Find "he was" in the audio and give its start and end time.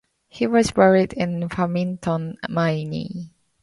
0.29-0.71